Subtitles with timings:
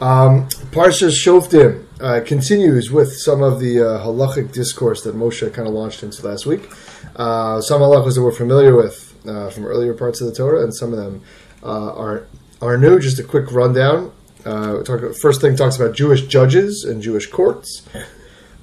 [0.00, 5.66] Um, Parshas Shoftim uh, continues with some of the uh, halachic discourse that Moshe kind
[5.66, 6.70] of launched into last week.
[7.16, 10.72] Uh, some halachas that we're familiar with uh, from earlier parts of the Torah, and
[10.72, 11.22] some of them
[11.64, 12.28] uh, are
[12.62, 13.00] are new.
[13.00, 14.12] Just a quick rundown.
[14.44, 17.82] Uh, talk, first thing talks about Jewish judges and Jewish courts.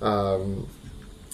[0.01, 0.69] Um,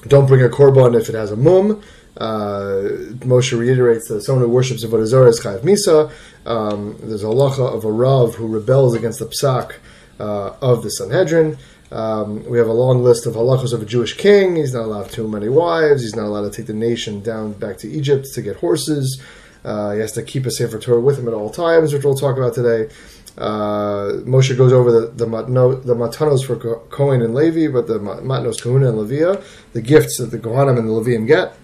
[0.08, 1.84] don't bring a korban if it has a mum.
[2.18, 6.12] Moshe reiterates that someone who worships Avodah Zarah is chayav misa.
[6.48, 9.76] Um, there's a halacha of a rav who rebels against the psak
[10.22, 11.58] uh, of the Sanhedrin.
[11.92, 14.56] Um, we have a long list of halachos of a Jewish king.
[14.56, 16.04] He's not allowed too many wives.
[16.04, 19.22] He's not allowed to take the nation down back to Egypt to get horses.
[19.66, 22.16] Uh, he has to keep a Sefer Torah with him at all times, which we'll
[22.16, 22.94] talk about today.
[23.38, 28.00] Uh, Moshe goes over the the, matno, the matanos for Cohen and Levi, but the
[28.00, 29.42] matnos Kahuna and Leviah,
[29.74, 31.56] the gifts that the Kohanim and the Levium get.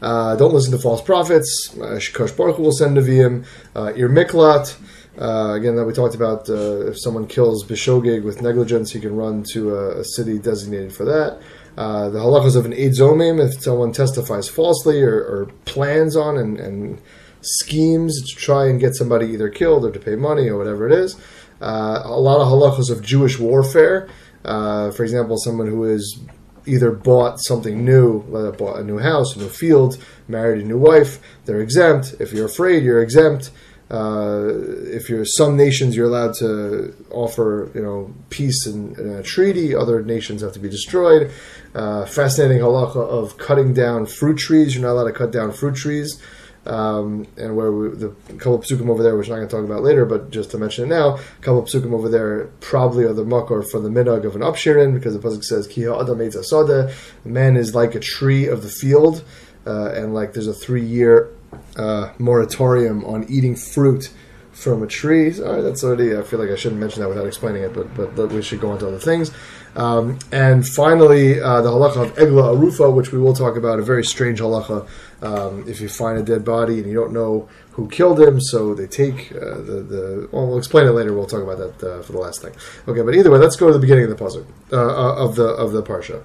[0.00, 1.70] Uh, don't listen to false prophets.
[1.76, 3.46] Uh, Shikosh Baruch will send Nevi'im.
[3.76, 4.76] Uh, Ir Miklat.
[5.20, 6.48] Uh, again, that we talked about.
[6.48, 10.94] Uh, if someone kills Bishogig with negligence, he can run to a, a city designated
[10.94, 11.40] for that.
[11.76, 16.36] Uh, the halachas of an Eid Zomim, if someone testifies falsely or, or plans on
[16.36, 17.00] and, and,
[17.44, 20.92] schemes to try and get somebody either killed or to pay money or whatever it
[20.92, 21.16] is.
[21.60, 24.08] Uh, a lot of halachas of Jewish warfare.
[24.44, 26.20] Uh, for example, someone who is
[26.66, 28.22] either bought something new,
[28.56, 32.14] bought a new house, a new field, married a new wife, they're exempt.
[32.20, 33.50] If you're afraid, you're exempt.
[33.92, 34.48] Uh,
[34.86, 39.74] if you're some nations, you're allowed to offer, you know, peace and, a treaty.
[39.74, 41.30] Other nations have to be destroyed.
[41.74, 44.74] Uh, fascinating halacha of cutting down fruit trees.
[44.74, 46.18] You're not allowed to cut down fruit trees.
[46.64, 49.56] Um, and where we, the couple of psukim over there, which I'm not going to
[49.56, 52.46] talk about later, but just to mention it now, a couple of psukim over there
[52.60, 55.86] probably are the makor for the minhag of an upshirin, because the pasuk says, "Ki
[55.86, 59.24] adam asada," man is like a tree of the field,
[59.66, 61.30] uh, and like there's a three year
[61.76, 64.12] uh, moratorium on eating fruit
[64.52, 65.32] from a tree.
[65.32, 66.16] Sorry, that's already.
[66.16, 68.70] I feel like I shouldn't mention that without explaining it, but but we should go
[68.70, 69.30] on to other things.
[69.74, 73.82] Um, and finally, uh, the halacha of egla arufa, which we will talk about, a
[73.82, 74.86] very strange halacha.
[75.22, 78.74] Um, if you find a dead body and you don't know who killed him, so
[78.74, 80.28] they take uh, the the.
[80.30, 81.12] Well, we'll explain it later.
[81.14, 82.54] We'll talk about that uh, for the last thing.
[82.86, 85.36] Okay, but either way, let's go to the beginning of the puzzle uh, uh, of
[85.36, 86.22] the of the parsha.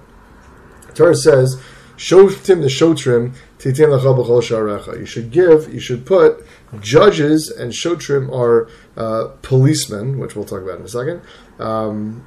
[0.94, 1.60] Torah says,
[1.96, 5.72] "Shoftim the shotrim titin sharecha." You should give.
[5.72, 6.44] You should put
[6.80, 11.22] judges and shotrim are uh, policemen, which we'll talk about in a second.
[11.58, 12.26] Um,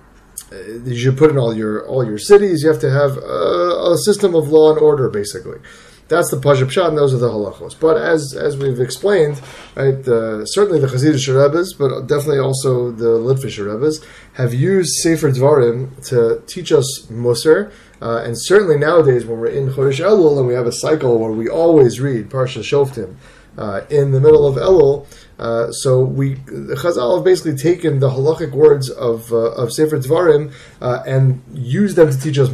[0.85, 2.63] you should put in all your all your cities.
[2.63, 5.59] You have to have a, a system of law and order, basically.
[6.11, 7.79] That's the Pashup Pshat, and those are the halachos.
[7.79, 9.41] But as as we've explained,
[9.75, 15.31] right, uh, certainly the Chassidish Rebbe's, but definitely also the Litvish Rebbe's, have used Sefer
[15.31, 17.71] Dvarim to teach us Musar.
[18.01, 21.31] Uh, and certainly nowadays, when we're in Chodesh Elul and we have a cycle where
[21.31, 23.15] we always read Parsha Shoftim
[23.57, 25.07] uh, in the middle of Elul,
[25.39, 29.97] uh, so we the Chazal have basically taken the halachic words of uh, of Sefer
[29.97, 30.51] Dvarim
[30.81, 32.49] uh, and used them to teach us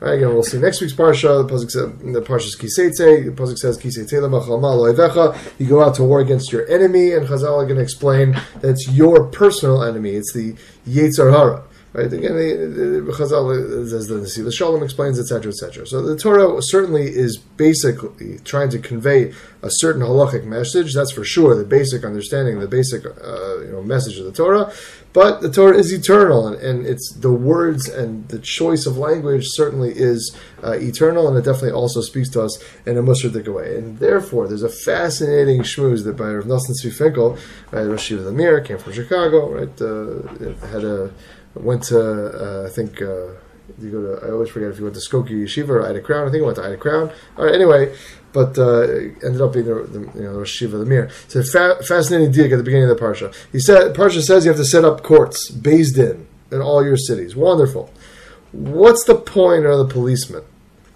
[0.00, 0.06] Musar.
[0.06, 1.46] Right, again, we'll see next week's parsha.
[1.46, 3.24] The pasuk says, the parsha's kiseitze.
[3.24, 5.36] The pasuk says kiseitze loevecha.
[5.58, 8.70] You go out to war against your enemy, and Chazal are going to explain that
[8.70, 10.10] it's your personal enemy.
[10.10, 10.54] It's the
[10.86, 11.64] Yetzer Hara.
[11.94, 12.12] Right?
[12.12, 15.86] Again, the, Chazal, as the the Shalom explains, etc., etc.
[15.86, 19.32] So the Torah certainly is basically trying to convey
[19.62, 20.94] a certain halachic message.
[20.94, 21.56] That's for sure.
[21.56, 24.70] The basic understanding, the basic uh, you know message of the Torah.
[25.14, 29.46] But the Torah is eternal, and, and, it's the words and the choice of language
[29.48, 33.76] certainly is uh, eternal, and it definitely also speaks to us in a Mushardik way.
[33.76, 37.38] And therefore, there's a fascinating shmooze that by Rav Nosson Tzvi Finkel,
[37.72, 41.10] right, Lemir, came from Chicago, right, uh, had a
[41.58, 43.34] went to uh, I think uh,
[43.78, 46.26] you go to I always forget if you went to Skokie Yeshiva or Ida Crown.
[46.26, 47.10] I think I went to Ida Crown.
[47.36, 47.94] All right, anyway,
[48.32, 51.10] but uh, ended up being the, the you know the Yeshiva the Mir.
[51.24, 53.34] It's a fa- fascinating dig at the beginning of the parsha.
[53.52, 56.96] He said parsha says you have to set up courts, based in in all your
[56.96, 57.36] cities.
[57.36, 57.92] Wonderful.
[58.52, 60.42] What's the point of the policeman?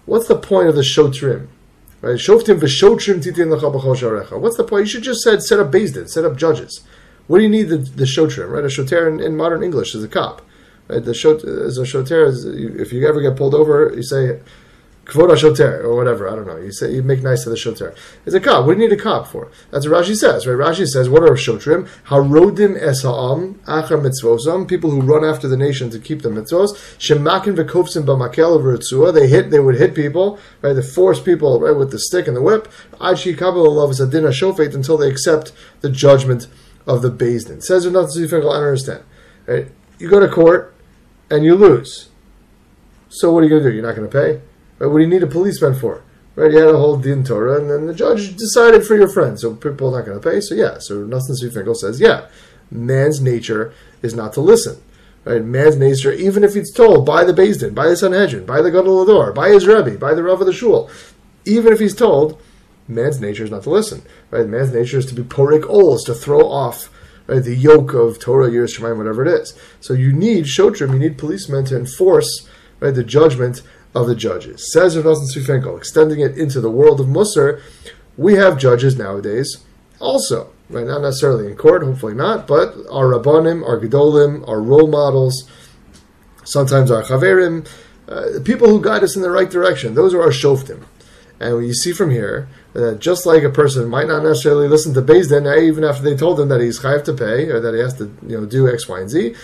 [0.05, 1.47] What's the point of the shotrim?
[2.01, 2.15] Right?
[2.15, 2.59] Shoftim
[4.41, 4.85] What's the point?
[4.85, 6.81] You should just said set up based in, set up judges.
[7.27, 8.49] What do you need the, the shotrim?
[8.49, 8.65] Right?
[8.65, 10.41] A shoter in, in modern English is a cop.
[10.87, 11.03] Right?
[11.03, 14.39] The shot as a shoter is if you ever get pulled over, you say
[15.05, 16.29] kvod shoter or whatever.
[16.29, 16.57] I don't know.
[16.57, 17.93] You say you make nice to the shoter.
[18.25, 18.65] It's a cop.
[18.65, 19.49] What do you need a cop for?
[19.71, 20.45] That's what Rashi says.
[20.47, 20.67] Right?
[20.67, 21.87] Rashi says, "What are shotrim?
[22.07, 24.67] Harodim es ha'am achar mitzvosam.
[24.67, 26.71] People who run after the nation to keep the mitzvos.
[26.97, 29.13] Shemakin v'kofsim b'makel v'ritzua.
[29.13, 29.51] They hit.
[29.51, 30.39] They would hit people.
[30.61, 30.73] Right?
[30.73, 32.71] They force people right with the stick and the whip.
[33.01, 35.51] Ad kabel love a dinah shofet until they accept
[35.81, 36.47] the judgment
[36.85, 37.61] of the Beis Din.
[37.61, 39.03] Says nothing to I don't understand.
[39.45, 39.67] Right?
[40.03, 40.75] You go to court
[41.29, 42.09] and you lose.
[43.07, 43.73] So what are you going to do?
[43.73, 44.41] You're not going to pay?
[44.77, 44.87] Right?
[44.87, 46.03] What do you need a policeman for?
[46.35, 46.51] Right?
[46.51, 49.39] You had a whole din Torah, and then the judge decided for your friend.
[49.39, 50.41] So people are not going to pay.
[50.41, 50.79] So yeah.
[50.79, 52.27] So Nosson Finkel says, yeah,
[52.69, 54.83] man's nature is not to listen.
[55.23, 55.41] Right?
[55.41, 59.31] Man's nature, even if he's told by the Din, by the Sanhedrin, by the Gadol
[59.31, 60.89] by his Rebbe, by the Rav of the Shul,
[61.45, 62.41] even if he's told,
[62.89, 64.01] man's nature is not to listen.
[64.31, 64.45] Right?
[64.45, 66.89] Man's nature is to be porik ols, to throw off
[67.27, 69.57] right, the yoke of Torah, Yiras Shamayim, whatever it is.
[69.79, 72.47] So you need shotrim, you need policemen to enforce
[72.79, 73.61] right, the judgment
[73.95, 74.71] of the judges.
[74.71, 77.61] Says Rav Nosson Tzvi Finkel, extending it into the world of Musar,
[78.17, 79.57] we have judges nowadays
[79.99, 80.85] also right?
[80.85, 85.49] Not necessarily in court, hopefully not, but our rabbanim, our gedolim, our role models,
[86.43, 87.67] sometimes our chaverim,
[88.07, 89.95] uh, people who guide us in the right direction.
[89.95, 90.83] Those are our shoftim.
[91.39, 95.01] And you see from here that just like a person might not necessarily listen to
[95.01, 97.73] Beis Din, eh, even after they told him that he's chayav to pay or that
[97.73, 99.35] he has to you know do X, Y, and Z,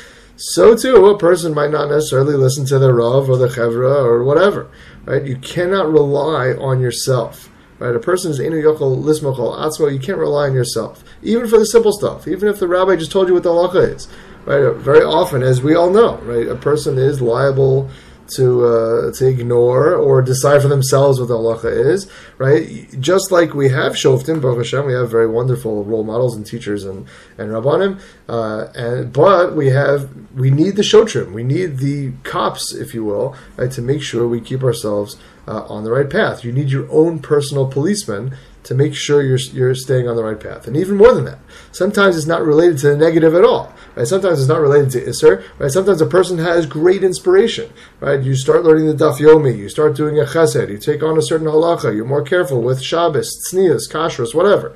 [0.41, 4.23] so too a person might not necessarily listen to the Rav or the Chevra or
[4.23, 4.69] whatever.
[5.05, 5.25] Right?
[5.25, 7.49] You cannot rely on yourself.
[7.77, 7.93] Right?
[7.93, 9.91] A person is inu yochel lismochol atzmo.
[9.91, 12.25] You can't rely on yourself, even for the simple stuff.
[12.25, 14.07] Even if the rabbi just told you what the halacha is.
[14.45, 14.73] Right?
[14.75, 17.89] Very often, as we all know, right, a person is liable
[18.35, 22.87] to uh, to ignore or decide for themselves what the halacha is, right?
[22.99, 26.83] Just like we have shoftim, Baruch Hashem, we have very wonderful role models and teachers
[26.83, 32.11] and and rabbanim, uh, and but we have we need the shotrim, we need the
[32.23, 35.17] cops, if you will, right, to make sure we keep ourselves
[35.47, 36.43] uh, on the right path.
[36.43, 40.39] You need your own personal policeman to make sure you're you're staying on the right
[40.39, 40.67] path.
[40.67, 41.39] And even more than that,
[41.71, 43.73] sometimes it's not related to the negative at all.
[43.95, 44.07] Right?
[44.07, 45.43] Sometimes it's not related to Isser.
[45.57, 45.71] Right?
[45.71, 47.71] Sometimes a person has great inspiration.
[47.99, 48.21] Right?
[48.21, 51.21] You start learning the Daf Yomi, you start doing a Chesed, you take on a
[51.21, 54.75] certain halacha, you're more careful with Shabbos, Tznius, Kashrus, whatever.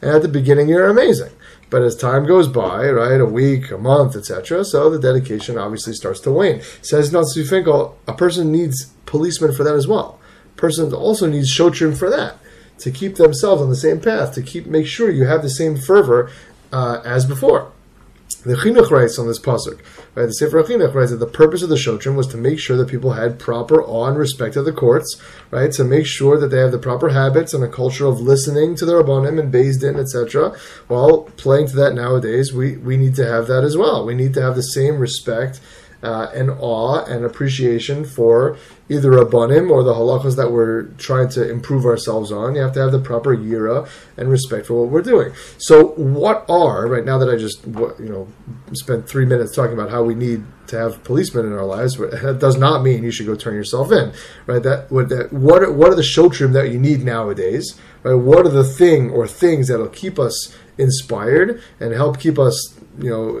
[0.00, 1.30] And at the beginning, you're amazing.
[1.70, 5.94] But as time goes by, right, a week, a month, etc., so the dedication obviously
[5.94, 6.62] starts to wane.
[6.82, 10.20] Says Tzvi Finkel, a person needs policemen for that as well.
[10.56, 12.38] Person also needs shotrim for that
[12.78, 15.76] to keep themselves on the same path, to keep make sure you have the same
[15.76, 16.30] fervor
[16.72, 17.70] uh, as before.
[18.44, 19.80] The Chinuch writes on this pasuk,
[20.14, 20.26] right?
[20.26, 22.88] The Sefer Chinuch writes that the purpose of the Shotrim was to make sure that
[22.88, 25.18] people had proper awe and respect of the courts,
[25.50, 25.72] right?
[25.72, 28.84] To make sure that they have the proper habits and a culture of listening to
[28.84, 30.54] the Rabbanim and Beis Din, etc.
[30.90, 34.04] Well, playing to that nowadays, we, we need to have that as well.
[34.04, 35.60] We need to have the same respect
[36.04, 38.56] uh, and awe and appreciation for
[38.88, 42.54] either a Rabbanim or the halachas that we're trying to improve ourselves on.
[42.54, 45.32] You have to have the proper yira and respect for what we're doing.
[45.58, 48.28] So, what are right now that I just you know
[48.74, 51.96] spent three minutes talking about how we need to have policemen in our lives?
[51.96, 54.12] But that does not mean you should go turn yourself in,
[54.46, 54.62] right?
[54.62, 57.78] That what that what are, what are the shotrim that you need nowadays?
[58.02, 58.14] Right?
[58.14, 63.10] What are the thing or things that'll keep us inspired and help keep us you
[63.10, 63.38] know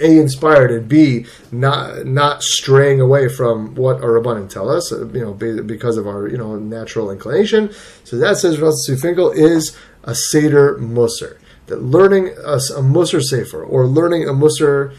[0.00, 5.06] a inspired and b not not straying away from what our rabbanim tell us uh,
[5.08, 7.70] you know because of our you know natural inclination
[8.04, 13.62] so that says Rav Finkel is a seder musar that learning a, a musar sefer
[13.62, 14.94] or learning a musar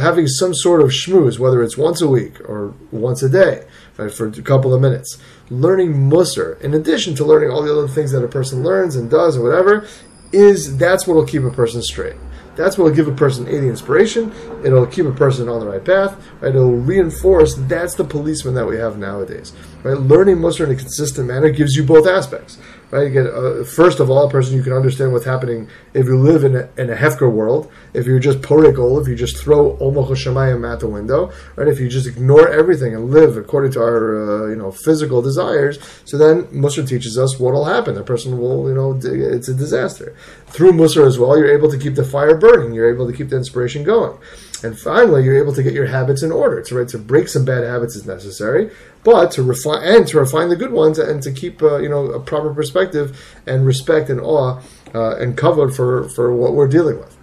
[0.00, 3.64] having some sort of shmooze whether it's once a week or once a day
[3.96, 5.18] right for a couple of minutes
[5.50, 9.10] learning musar in addition to learning all the other things that a person learns and
[9.10, 9.86] does or whatever
[10.32, 12.16] is that's what will keep a person straight.
[12.56, 14.32] That's what will give a person a the inspiration.
[14.64, 16.16] It'll keep a person on the right path.
[16.40, 16.48] Right?
[16.48, 17.54] It'll reinforce.
[17.54, 19.52] That's the policeman that we have nowadays.
[19.84, 19.96] Right?
[19.96, 22.58] Learning Musar in a consistent manner gives you both aspects
[22.90, 23.06] right?
[23.06, 26.18] You get uh, first of all a person you can understand what's happening if you
[26.18, 27.70] live in a, in a hefker world.
[27.94, 31.68] If you're just porikol, if you just throw omach shemayim at the window, right?
[31.68, 35.78] If you just ignore everything and live according to our uh, you know physical desires,
[36.04, 37.94] so then Musar teaches us what will happen.
[37.94, 40.14] The person will you know it's a disaster.
[40.46, 42.72] Through Musar as well, you're able to keep the fire burning.
[42.72, 44.18] You're able to keep the inspiration going.
[44.62, 46.60] And finally, you're able to get your habits in order.
[46.62, 48.70] To, right, to break some bad habits is necessary,
[49.04, 52.06] but to refine and to refine the good ones and to keep uh, you know
[52.06, 54.60] a proper perspective and respect and awe
[54.94, 57.16] uh, and covered for for what we're dealing with.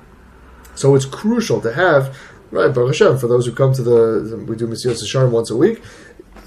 [0.76, 2.18] So it's crucial to have
[2.52, 5.58] right Baruch Hashem for those who come to the we do Mesilas Yesharim once a
[5.58, 5.82] week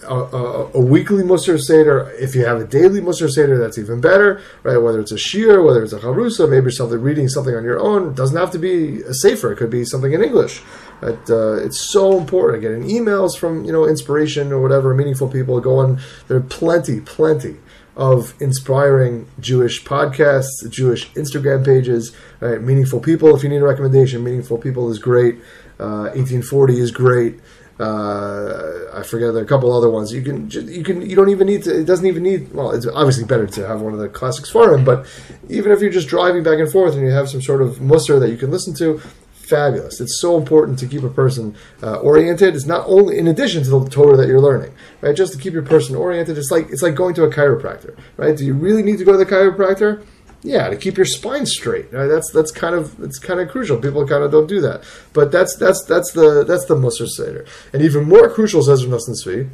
[0.09, 2.11] a, a, a, weekly Musar Seder.
[2.19, 4.77] If you have a daily Musar Seder, that's even better, right?
[4.79, 8.09] Whether it's a Shir, whether it's a Harusa, maybe something reading something on your own.
[8.09, 9.53] It doesn't have to be a sefer.
[9.53, 10.63] It could be something in English.
[11.03, 12.63] Uh, it's so important.
[12.63, 15.99] Getting emails from you know inspiration or whatever, meaningful people going.
[16.27, 17.57] There are plenty, plenty
[17.97, 22.61] of inspiring Jewish podcasts, Jewish Instagram pages, right?
[22.63, 23.35] Meaningful people.
[23.35, 25.37] If you need a recommendation, meaningful people is great.
[25.81, 27.39] Uh, 18Forty is great.
[27.79, 30.13] Uh, I forget there are a couple other ones.
[30.13, 31.81] You can you can you don't even need to.
[31.81, 32.53] It doesn't even need.
[32.53, 34.85] Well, it's obviously better to have one of the classics for him.
[34.85, 35.07] But
[35.49, 38.19] even if you're just driving back and forth and you have some sort of musar
[38.19, 39.01] that you can listen to,
[39.49, 40.01] fabulous.
[40.01, 42.55] It's so important to keep a person uh, oriented.
[42.55, 45.17] It's not only in addition to the Torah that you're learning, right?
[45.17, 46.37] Just to keep your person oriented.
[46.37, 48.37] It's like it's like going to a chiropractor, right?
[48.37, 50.05] Do you really need to go to the chiropractor?
[50.43, 51.93] Yeah, to keep your spine straight.
[51.93, 52.07] Right?
[52.07, 53.79] That's that's kind of it's kind of crucial.
[53.79, 57.47] People kind of don't do that, but that's that's that's the that's the Musar.
[57.73, 59.51] And even more crucial, says Rav Tzvi,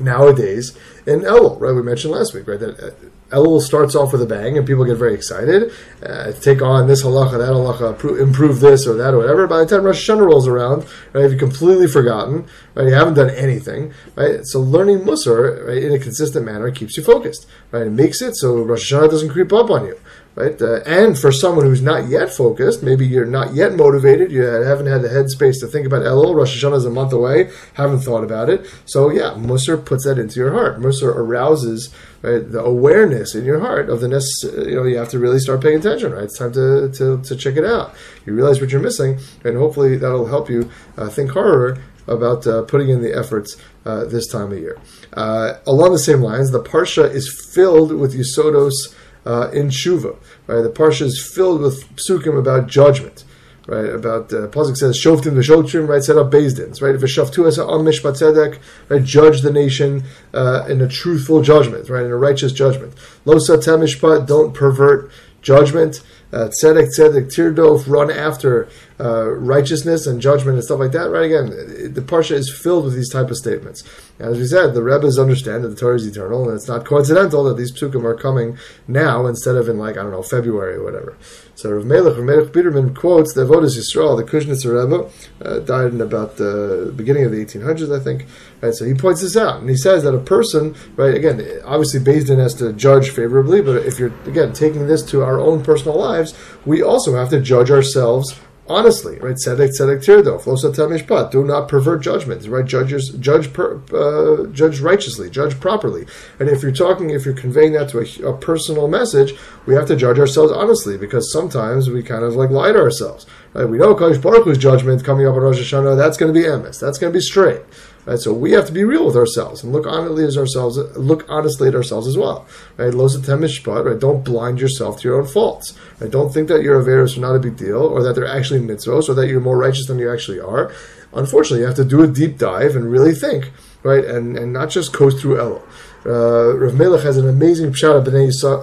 [0.00, 0.76] nowadays
[1.06, 1.72] in Elul, right?
[1.72, 2.58] We mentioned last week, right?
[2.58, 2.90] That uh,
[3.30, 5.72] Elul starts off with a bang and people get very excited,
[6.02, 9.46] uh, take on this halacha, that halacha, improve this or that or whatever.
[9.46, 12.86] By the time Rosh Hashanah rolls around, right, you've completely forgotten, right?
[12.86, 14.40] You haven't done anything, right?
[14.44, 17.86] So learning Musar right, in a consistent manner keeps you focused, right?
[17.86, 19.98] It makes it so Rosh Hashanah doesn't creep up on you,
[20.36, 20.60] right?
[20.60, 24.86] Uh, and for someone who's not yet focused, maybe you're not yet motivated, you haven't
[24.86, 26.36] had the headspace to think about Elul.
[26.36, 28.66] Rosh Hashanah is a month away, haven't thought about it.
[28.84, 30.78] So yeah, Musar puts that into your heart.
[30.78, 34.70] Musar arouses right, the awareness in your heart of the necessary.
[34.70, 36.12] You know, you have to really start paying attention.
[36.12, 37.94] Right, it's time to, to, to check it out.
[38.26, 42.62] You realize what you're missing, and hopefully that'll help you uh, think harder about uh,
[42.62, 44.78] putting in the efforts uh, this time of year.
[45.14, 48.94] Uh, along the same lines, the parsha is filled with Yisodos
[49.26, 50.16] uh, in Shuva.
[50.46, 53.24] Right, the parsha is filled with psukim about judgment.
[53.66, 53.86] Right?
[53.86, 56.00] About uh, Pasuk says Shoftim v'Shotrim right?
[56.00, 56.94] Set up Din right?
[56.94, 59.02] v'Shaftu as am mishpat tzedek right?
[59.02, 62.04] Judge the nation uh, in a truthful judgment right?
[62.04, 62.94] In a righteous judgment.
[63.24, 65.10] Lo satem mishpat don't pervert
[65.46, 71.08] judgment uh, tzedek tzedek tirdof run after uh, righteousness and judgment and stuff like that.
[71.08, 71.46] Right again,
[71.94, 73.84] the parsha is filled with these type of statements.
[74.18, 76.84] And as we said, the Rebbe's understand that the Torah is eternal, and it's not
[76.84, 80.74] coincidental that these psukim are coming now instead of in like I don't know February
[80.74, 81.16] or whatever.
[81.56, 85.10] So Rav Melech, Rav Melech quotes the Avodas Yisrael, the Kozhnitzer Rebbe,
[85.40, 88.26] uh, died in about the beginning of the 1800s, I think.
[88.60, 92.00] Right, so he points this out, and he says that a person, right, again, obviously
[92.00, 95.96] Din has to judge favorably, but if you're again taking this to our own personal
[95.96, 96.34] lives,
[96.66, 99.36] we also have to judge ourselves honestly, right?
[99.36, 101.30] Tzedek tzedek tirdof, mishpat.
[101.30, 102.64] Do not pervert judgment, right?
[102.64, 106.06] Judges judge per, uh, judge righteously, judge properly.
[106.38, 109.34] And if you're talking, if you're conveying that to a, a, personal message,
[109.66, 113.26] we have to judge ourselves honestly because sometimes we kind of like lie to ourselves,
[113.54, 113.68] right?
[113.68, 115.96] We know Kadosh Baruch Hu's judgment coming up on Rosh Hashanah.
[115.96, 116.80] That's going to be emes.
[116.80, 117.62] That's going to be straight.
[118.06, 118.18] Right?
[118.18, 120.78] So we have to be real with ourselves and look honestly at ourselves.
[120.96, 122.46] Look honestly at ourselves as well.
[122.76, 122.94] Right?
[122.94, 124.00] Right?
[124.00, 125.76] Don't blind yourself to your own faults.
[126.00, 126.10] Right?
[126.10, 129.08] Don't think that your averos are not a big deal, or that they're actually mitzvos,
[129.08, 130.72] or that you're more righteous than you actually are.
[131.12, 133.50] Unfortunately, you have to do a deep dive and really think,
[133.82, 134.04] right?
[134.04, 135.62] And and not just coast through Elul.
[136.04, 138.06] Uh, Rav Melech has an amazing pshat of,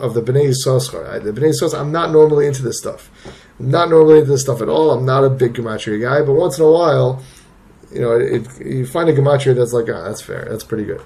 [0.01, 1.21] of the Bnei Yissaschar.
[1.21, 3.11] The Bnei Yissaschar, I'm not normally into this stuff.
[3.59, 4.91] I'm not normally into this stuff at all.
[4.91, 7.21] I'm not a big gematria guy, but once in a while,
[7.93, 11.01] you know, it, you find a gematria that's like, ah, that's fair, that's pretty good.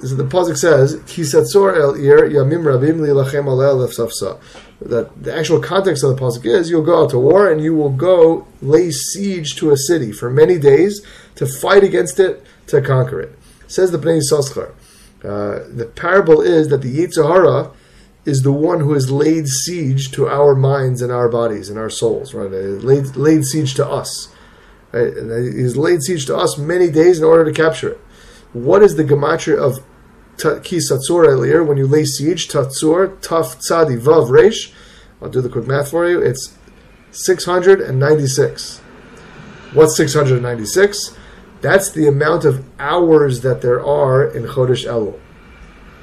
[0.00, 4.38] So the pasuk says, "Kisatzor el ir yamim rabim lilachem alel lefsafsa."
[4.80, 7.74] That the actual context of the pasuk is, you'll go out to war and you
[7.74, 11.00] will go lay siege to a city for many days
[11.36, 13.38] to fight against it to conquer it.
[13.68, 14.72] Says the Bnei Yissaschar.
[15.24, 17.70] Uh, the parable is that the Yetzer Hara
[18.26, 21.88] is the one who has laid siege to our minds and our bodies and our
[21.88, 22.50] souls, right?
[22.50, 24.28] Laid, laid siege to us.
[24.96, 25.16] Uh, right?
[25.16, 28.00] And he's laid siege to us many days in order to capture it.
[28.52, 29.82] What is the gematria of
[30.64, 32.48] ki satzur elir when you lay siege?
[32.48, 34.72] Tatzur, taf tzadi vav resh.
[35.20, 36.20] I'll do the quick math for you.
[36.20, 36.56] It's
[37.10, 38.78] 696.
[39.72, 41.16] What's 696?
[41.60, 45.18] That's the amount of hours that there are in Chodesh Elul.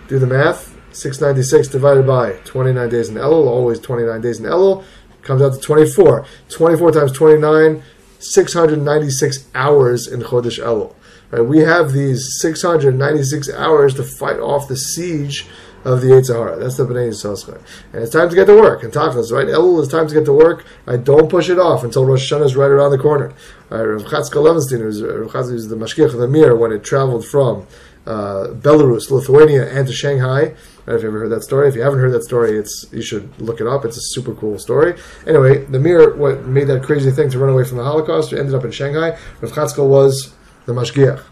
[0.07, 0.71] Do the math.
[0.91, 4.83] 696 divided by 29 days in Elul, always 29 days in Elul,
[5.23, 6.25] comes out to 24.
[6.50, 7.81] 24 times 29
[8.24, 10.96] 696 hours in Chodesh Elul.
[11.32, 11.42] Right?
[11.42, 15.48] We have these 696 hours to fight off the siege
[15.86, 16.58] of the Yetzer Hara.
[16.58, 17.60] That's the Bnei Yissaschar.
[17.92, 18.84] And it's time to get to work.
[18.84, 19.48] And Tachlis, right?
[19.48, 20.65] Elul is time to get to work.
[20.86, 21.03] Right?
[21.03, 23.34] Don't push it off until Rosh Hashanah is right around the corner.
[23.70, 23.82] Right?
[23.82, 27.25] Rav Chatzkel Levenstein, who's, Rav Chatzkel was the Mashgiach of the Mir when it traveled
[27.25, 27.68] from
[28.06, 30.53] uh, Belarus, Lithuania, and to Shanghai.
[30.86, 33.02] Right, if you ever heard that story, if you haven't heard that story, it's you
[33.02, 33.86] should look it up.
[33.86, 35.00] It's a super cool story.
[35.25, 38.54] Anyway, the Mir, what made that crazy thing to run away from the Holocaust, ended
[38.54, 39.18] up in Shanghai.
[39.40, 40.34] Rav Chatzkel was
[40.66, 41.24] the mashgiach.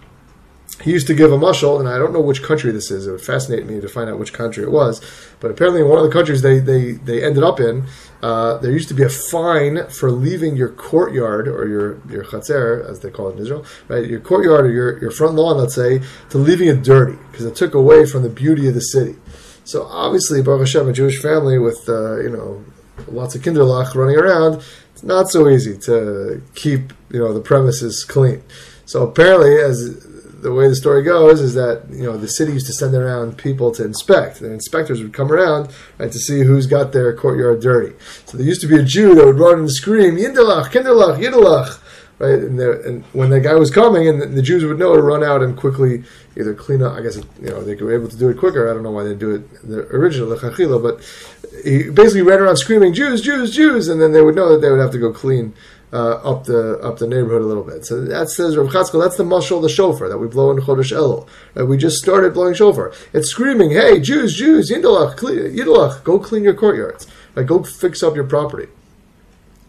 [0.81, 3.07] He used to give a mushal, and I don't know which country this is.
[3.07, 5.01] It would fascinate me to find out which country it was.
[5.39, 7.85] But apparently, in one of the countries they they, they ended up in,
[8.21, 12.87] uh, there used to be a fine for leaving your courtyard or your your chatzer,
[12.89, 14.07] as they call it in Israel, right?
[14.07, 17.55] Your courtyard or your, your front lawn, let's say, to leaving it dirty because it
[17.55, 19.15] took away from the beauty of the city.
[19.63, 22.63] So obviously, Baruch Hashem, a Jewish family with uh, you know
[23.07, 28.03] lots of kinderlach running around, it's not so easy to keep you know the premises
[28.03, 28.43] clean.
[28.85, 30.05] So apparently, as
[30.41, 33.37] the way the story goes is that you know the city used to send around
[33.37, 37.61] people to inspect, The inspectors would come around right, to see who's got their courtyard
[37.61, 37.95] dirty.
[38.25, 41.79] So there used to be a Jew that would run and scream "Yindalach, Kinderlach, Yindalach,"
[42.19, 42.39] right?
[42.39, 45.23] And, and, when the guy was coming, and the, the, Jews would know to run
[45.23, 46.03] out and quickly
[46.37, 46.93] either clean up.
[46.93, 48.69] I guess you know they were able to do it quicker.
[48.69, 51.01] I don't know why they do it the original the chachila, but
[51.63, 54.71] he basically ran around screaming Jews, Jews, Jews, and then they would know that they
[54.71, 55.53] would have to go clean
[55.93, 57.85] uh, up the up the neighborhood a little bit.
[57.85, 59.01] So that says Rav Chatzkel.
[59.01, 61.27] That's the mashal, the shofar that we blow in Chodesh Elul.
[61.53, 61.63] Right?
[61.63, 62.93] We just started blowing shofar.
[63.13, 67.07] It's screaming, "Hey, Jews, Jews, Yindalach, Yindalach, go clean your courtyards.
[67.35, 67.45] Right?
[67.45, 68.67] Go fix up your property."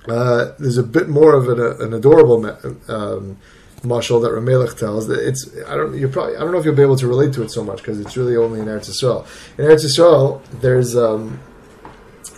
[0.08, 2.44] Uh, there's a bit more of an, an adorable
[2.88, 3.38] um,
[3.82, 5.08] that Ramelech tells.
[5.08, 7.42] It's I don't you probably I don't know if you'll be able to relate to
[7.42, 9.26] it so much because it's really only in Eretz Yisrael.
[9.58, 11.40] In Eretz Yisrael, there's um,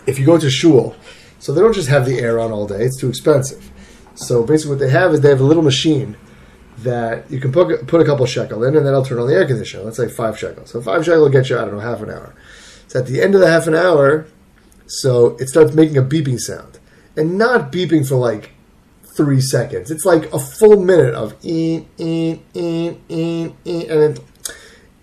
[0.07, 0.95] if you go to shul,
[1.39, 3.71] so they don't just have the air on all day; it's too expensive.
[4.15, 6.17] So basically, what they have is they have a little machine
[6.79, 9.33] that you can put put a couple shekel in, and then I'll turn on the
[9.33, 9.83] air conditioner.
[9.83, 10.65] Let's say five shekel.
[10.65, 12.35] So five shekel will get you I don't know half an hour.
[12.87, 14.27] So at the end of the half an hour,
[14.87, 16.79] so it starts making a beeping sound,
[17.15, 18.51] and not beeping for like
[19.15, 19.91] three seconds.
[19.91, 24.19] It's like a full minute of in in in in in, and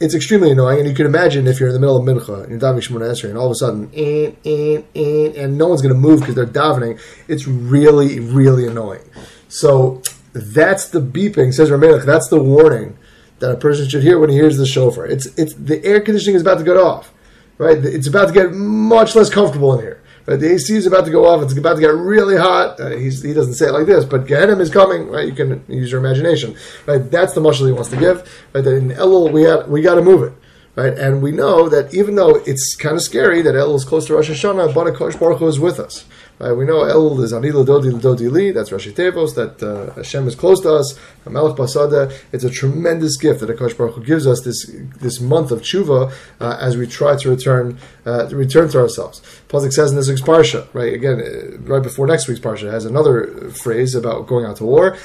[0.02, 0.80] it's extremely annoying.
[0.80, 3.10] And you can imagine if you're in the middle of mincha and you're davening Shemona
[3.10, 6.20] Esrei, and all of a sudden in in in, and no one's going to move
[6.20, 7.00] because they're davening.
[7.28, 9.08] It's really really annoying.
[9.48, 11.54] So that's the beeping.
[11.54, 12.04] Says Ramelech.
[12.04, 12.98] That's the warning
[13.38, 15.06] that a person should hear when he hears the shofar.
[15.06, 17.12] It's it's the air conditioning is about to get off.
[17.58, 20.01] Right, it's about to get much less comfortable in here.
[20.26, 20.38] Right?
[20.38, 21.42] The AC is about to go off.
[21.42, 22.80] It's about to get really hot.
[22.80, 25.08] Uh, he doesn't say it like this, but Gehenim is coming.
[25.08, 25.26] Right?
[25.26, 26.56] You can use your imagination.
[26.86, 26.98] Right?
[26.98, 28.18] That's the mashal he wants to give.
[28.54, 28.62] Right?
[28.62, 30.32] That in Elul we have, we got to move it.
[30.74, 30.96] Right?
[30.96, 34.14] And we know that even though it's kind of scary that Elul is close to
[34.14, 36.04] Rosh Hashanah, but Baruch Hu is with us.
[36.42, 40.26] Uh, we know El is Ani Ladodi Ladodi Li, that's Rashi Tevos, that uh, Hashem
[40.26, 42.12] is close to us, Hamelech Basada.
[42.32, 44.66] It's a tremendous gift that Akash Baruch Hu gives us this
[45.00, 49.20] this month of tshuva uh, as we try to return uh, to return to ourselves.
[49.48, 52.84] Pasuk says in this week's parsha, right again, uh, right before next week's parsha, has
[52.84, 54.96] another phrase about going out to war.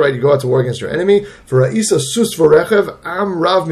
[0.00, 1.24] Right, you go out to war against your enemy.
[1.46, 3.68] For Sus Am Rav.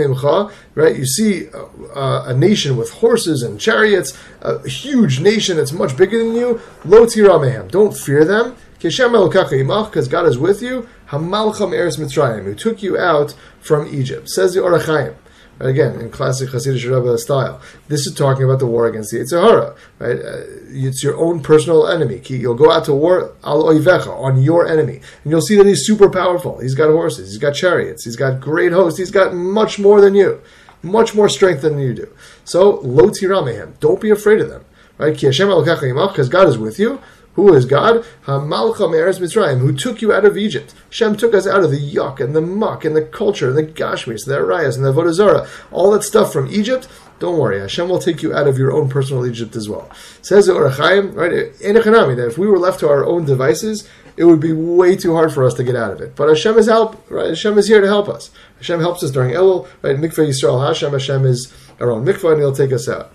[0.75, 5.88] Right, you see uh, a nation with horses and chariots, a huge nation that's much
[5.97, 6.61] bigger than you.
[6.85, 7.71] Lo tiramehem.
[7.71, 8.57] Don't fear them.
[8.80, 10.88] Keshem Because God is with you.
[11.09, 14.28] Hamalcham Eretz Mitzrayim, who took you out from Egypt.
[14.28, 15.15] Says the Or HaChaim.
[15.60, 19.43] Again, in classic Hasidic Rebbe style, this is talking about the war against the Yetzer
[19.43, 19.75] Hara.
[19.99, 20.17] Right?
[20.17, 22.23] Uh, it's your own personal enemy.
[22.25, 25.84] You'll go out to war al oivecha on your enemy, and you'll see that he's
[25.84, 26.60] super powerful.
[26.60, 30.15] He's got horses, he's got chariots, he's got great hosts, he's got much more than
[30.15, 30.41] you,
[30.82, 32.08] much more strength than you do.
[32.45, 34.65] So lo tiramehem, don't be afraid of them.
[34.99, 35.15] Right?
[35.15, 37.00] Because God is with you.
[37.34, 38.04] Who is God?
[38.25, 40.75] Who took you out of Egypt.
[40.91, 43.63] Shem took us out of the yuck and the muck and the culture and the
[43.63, 46.89] gashmis, the arayas and the vodazara, all that stuff from Egypt.
[47.21, 49.89] Don't worry, Hashem will take you out of your own personal Egypt as well.
[50.21, 53.89] Says the Or right, in Echanami, that if we were left to our own devices,
[54.17, 56.17] it would be way too hard for us to get out of it.
[56.17, 57.28] But Hashem is help, right?
[57.28, 58.30] Hashem is here to help us.
[58.56, 59.97] Hashem helps us during Elul, right?
[59.97, 63.13] Mikveh Yisrael Hashem, Hashem is our own mikveh, and He'll take us out.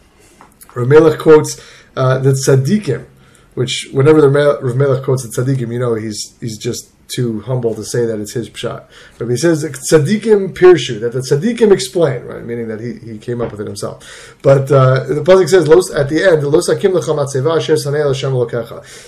[0.74, 1.60] Ramelech quotes
[1.96, 3.06] uh, the tzaddikim,
[3.54, 7.76] which whenever the Rav Melech quotes the tzaddikim, you know he's he's just too humble
[7.76, 8.86] to say that it's his pshat.
[9.20, 12.44] But he says tzaddikim pirshu, that the tzaddikim explain, right?
[12.44, 14.36] Meaning that he, he came up with it himself.
[14.42, 16.94] But uh, the pasuk says at the end, "Los hakim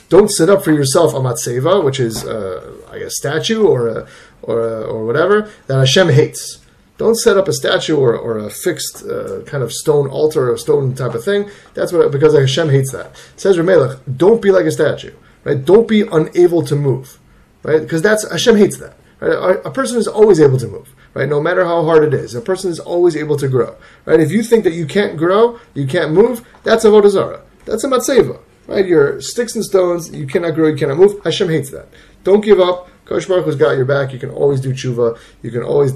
[0.09, 4.07] Don't set up for yourself a matzeva, which is uh, I guess statue or a,
[4.43, 6.64] or a, or whatever that Hashem hates.
[6.97, 10.57] Don't set up a statue or, or a fixed uh, kind of stone altar or
[10.57, 11.49] stone type of thing.
[11.73, 13.07] That's what because Hashem hates that.
[13.33, 15.63] It says Ramelech, don't be like a statue, right?
[15.63, 17.19] Don't be unable to move,
[17.63, 17.81] right?
[17.81, 18.95] Because that's Hashem hates that.
[19.19, 19.59] Right?
[19.65, 21.27] A, person is always able to move, right?
[21.27, 24.19] No matter how hard it is, a person is always able to grow, right?
[24.19, 27.41] If you think that you can't grow, you can't move, that's a vodazara.
[27.65, 28.85] That's a matseva, right?
[28.85, 30.11] You're sticks and stones.
[30.11, 30.69] You cannot grow.
[30.69, 31.23] You cannot move.
[31.23, 31.87] Hashem hates that.
[32.23, 32.89] Don't give up.
[33.05, 34.11] Kosh Baruch Hu's got your back.
[34.13, 35.17] You can always do tshuva.
[35.43, 35.93] You can always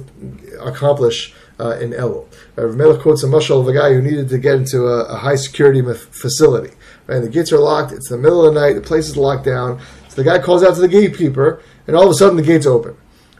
[0.59, 2.27] accomplish uh, in Elul.
[2.57, 5.17] Uh, Melech quotes a mushal of a guy who needed to get into a, a
[5.17, 6.73] high security facility.
[7.07, 7.15] Right?
[7.15, 7.91] And the gates are locked.
[7.91, 8.73] It's the middle of the night.
[8.73, 9.81] The place is locked down.
[10.07, 12.65] So the guy calls out to the gatekeeper, and all of a sudden the gates
[12.65, 12.95] open.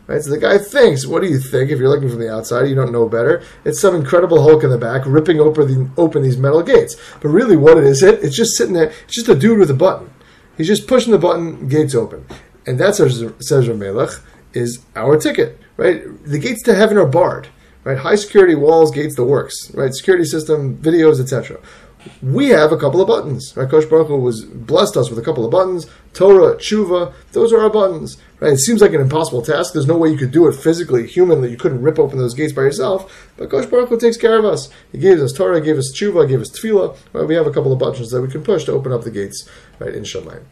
[0.07, 0.21] Right?
[0.21, 1.69] So the guy thinks, what do you think?
[1.69, 3.43] If you're looking from the outside, you don't know better.
[3.63, 6.95] It's some incredible Hulk in the back ripping open, the, open these metal gates.
[7.21, 8.91] But really, what it is, it it's just sitting there.
[9.03, 10.11] It's just a dude with a button.
[10.57, 12.25] He's just pushing the button, gates open
[12.65, 14.09] and that says Melech
[14.53, 16.01] is our ticket, right?
[16.25, 17.47] The gates to heaven are barred,
[17.83, 17.97] right?
[17.97, 19.93] High security walls, gates, the works, right?
[19.93, 21.59] Security system, videos, etc.
[22.21, 23.69] We have a couple of buttons, right?
[23.69, 25.85] Kosh Baruch Hu was blessed us with a couple of buttons.
[26.13, 28.53] Torah, Tshuva, those are our buttons, right?
[28.53, 29.73] It seems like an impossible task.
[29.73, 31.51] There's no way you could do it physically, humanly.
[31.51, 33.29] You couldn't rip open those gates by yourself.
[33.35, 34.69] But Kosh Baruch Hu takes care of us.
[34.93, 36.95] He gave us Torah, gave us Tshuva, gave us Tefillah.
[37.11, 37.27] Right?
[37.27, 39.47] We have a couple of buttons that we can push to open up the gates,
[39.79, 40.43] right, in Shamayim.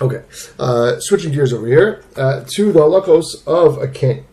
[0.00, 0.24] Okay,
[0.58, 4.24] uh, switching gears over here uh, to the halachos of a king.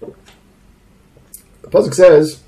[0.00, 2.42] The pasuk says,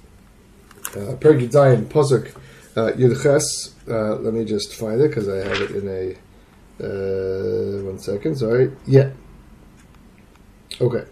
[0.93, 2.35] uh, Perek Zayin Pasuk
[2.77, 3.73] uh, Yudches.
[3.89, 6.17] Uh, let me just find it because I have it in a.
[6.81, 8.71] Uh, one second, sorry.
[8.87, 9.11] Yeah.
[10.81, 11.05] Okay.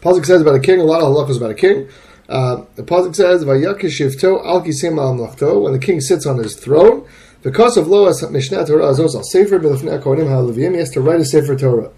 [0.00, 0.80] Pasuk says about a king.
[0.80, 1.88] A lot of halachas about a king.
[2.28, 6.54] Uh, the pasuk says, "Vayakishivto al kisim al mlachto." When the king sits on his
[6.56, 7.06] throne,
[7.46, 11.20] because of lo as mishnah Torah azos sefer b'lefnei kohanim ha'levim, he has to write
[11.20, 11.92] a sefer Torah.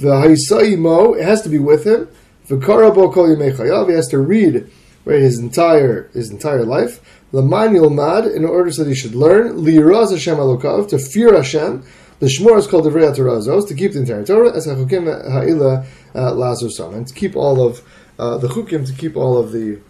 [0.00, 2.08] The V'hayisaimo, it has to be with him.
[2.48, 4.68] V'karabo kol yimei chayav, he has to read
[5.04, 7.22] right, his entire his entire life.
[7.30, 9.58] L'man yilmad, in order so that he should learn.
[9.58, 11.84] Liyiraz Hashem alokav, to fear Hashem.
[12.18, 16.34] The Shmor is called Devrei Torah to keep the entire Torah, as Hachukim Ha'ila uh,
[16.34, 19.80] Lazar and to keep all of uh, the Chukim, to keep all of the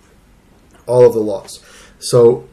[0.86, 1.64] all of the laws.
[2.00, 2.49] So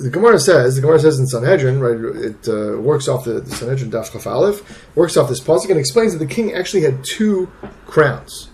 [0.00, 2.24] the Gemara says, the Gemara says in Sanhedrin, right?
[2.24, 5.78] It uh, works off the, the Sanhedrin Daf Chaf Aleph, works off this pasuk and
[5.78, 7.50] explains that the king actually had two
[7.86, 8.48] crowns,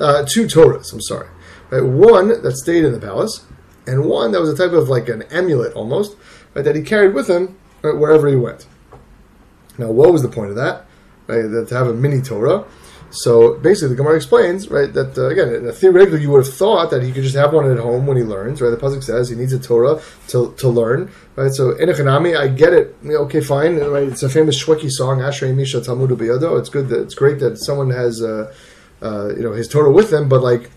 [0.00, 0.92] uh, two Torahs.
[0.92, 1.28] I'm sorry,
[1.70, 1.84] right?
[1.84, 3.44] One that stayed in the palace,
[3.86, 6.16] and one that was a type of like an amulet almost,
[6.54, 6.62] right?
[6.64, 8.66] That he carried with him right, wherever he went.
[9.78, 10.84] Now, what was the point of that?
[11.28, 12.64] Right, that to have a mini Torah.
[13.10, 17.02] So basically, the Gemara explains, right, that uh, again, theoretically, you would have thought that
[17.02, 18.70] he could just have one at home when he learns, right?
[18.70, 21.50] The pasuk says he needs a Torah to, to learn, right?
[21.50, 22.96] So in Echanami, I get it.
[23.04, 24.08] Okay, fine, right?
[24.08, 26.58] It's a famous Shwekey song, Ashrei Misha Talmud Biyado.
[26.58, 28.52] It's good that it's great that someone has, uh,
[29.00, 30.70] uh, you know, his Torah with them, but like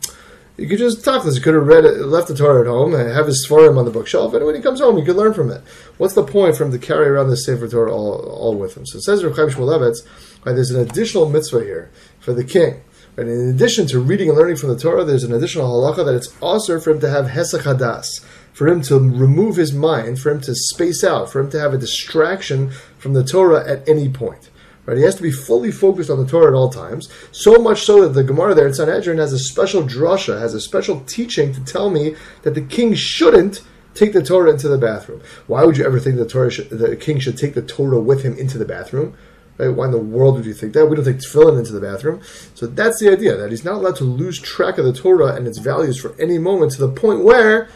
[0.61, 1.35] you could just talk this.
[1.35, 3.85] You could have read it, left the Torah at home, and have his Sforim on
[3.85, 5.63] the bookshelf, and when he comes home, he could learn from it.
[5.97, 8.85] What's the point for him to carry around the Sefer Torah all, all with him?
[8.85, 10.05] So it says Rav Shmulevitz,
[10.45, 12.81] right, there's an additional mitzvah here for the king.
[13.15, 16.15] Right, in addition to reading and learning from the Torah, there's an additional halacha that
[16.15, 20.29] it's also for him to have hesach hadas, for him to remove his mind, for
[20.29, 22.69] him to space out, for him to have a distraction
[22.99, 24.50] from the Torah at any point.
[24.85, 24.97] Right?
[24.97, 27.09] He has to be fully focused on the Torah at all times.
[27.31, 30.61] So much so that the Gemara there in Sanhedrin has a special drasha, has a
[30.61, 33.61] special teaching to tell me that the king shouldn't
[33.93, 35.21] take the Torah into the bathroom.
[35.47, 38.37] Why would you ever think the Torah the king should take the Torah with him
[38.37, 39.15] into the bathroom?
[39.57, 39.69] Right?
[39.69, 40.87] Why in the world would you think that?
[40.87, 42.21] We don't take tefillin into the bathroom.
[42.55, 45.47] So that's the idea that he's not allowed to lose track of the Torah and
[45.47, 47.69] its values for any moment to the point where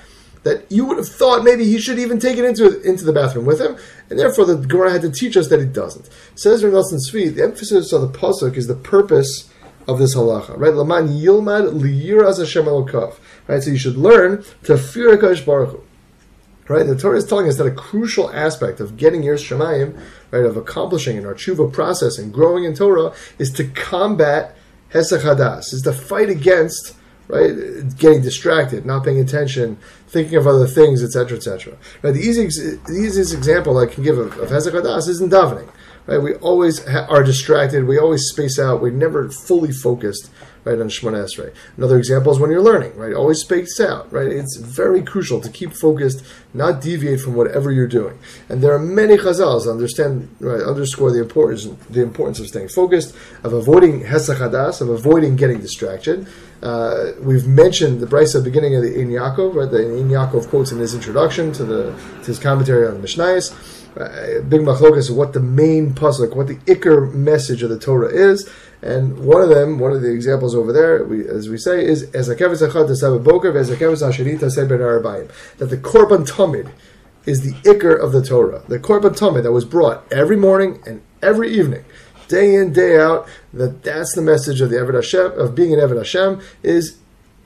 [0.46, 3.46] that you would have thought maybe he should even take it into into the bathroom
[3.46, 3.76] with him,
[4.10, 6.08] and therefore the Gemara had to teach us that he doesn't.
[6.36, 9.50] Says Rav Nosson Tzvi, the emphasis of the pasuk is the purpose
[9.88, 10.74] of this halacha, right?
[10.74, 12.66] Laman yilmad liyiraz Hashem
[13.48, 13.64] right?
[13.64, 15.84] So you should learn to fear Hakadosh Baruch Hu.
[16.68, 20.00] Right, the Torah is telling us that a crucial aspect of getting your Shemayim,
[20.32, 24.56] right, of accomplishing in our tshuva process and growing in Torah, is to combat
[24.92, 26.96] hesach hadas, is to fight against
[27.28, 27.54] right?
[27.98, 31.78] Getting distracted, not paying attention, thinking of other things, etc., etc.
[32.02, 32.14] Right?
[32.14, 35.70] The easiest, the easiest example I can give of, of hesach hadas is in davening.
[36.08, 36.20] Right?
[36.20, 37.86] We always ha- are distracted.
[37.86, 38.82] We always space out.
[38.82, 40.30] We're never fully focused
[40.66, 41.54] right, on Shemona Esrei.
[41.78, 43.14] Another example is when you're learning, right?
[43.14, 44.28] Always space out, right?
[44.28, 48.18] It's very crucial to keep focused, not deviate from whatever you're doing.
[48.50, 53.16] And there are many chazals understand, right, underscore the importance, the importance of staying focused,
[53.44, 56.28] of avoiding hesach hadas, of avoiding getting distracted.
[56.62, 59.70] Uh, we've mentioned the Brisa beginning of the Ein Yaakov, right?
[59.70, 61.92] The Ein Yaakov quotes in his introduction to the
[62.22, 63.54] to his commentary on the Mishnayos.
[63.96, 68.50] Uh, big machlokas what the main pasuk, what the ikr message of the Torah is,
[68.82, 72.12] and one of them, one of the examples over there, we, as we say, is
[72.12, 72.36] that the
[75.78, 76.72] korban tamid
[77.26, 81.02] is the ikr of the Torah, the korban tamid that was brought every morning and
[81.24, 81.86] every evening,
[82.28, 83.28] day in day out.
[83.54, 86.98] That that's the message of the Eved Hashem of being an Eved Hashem is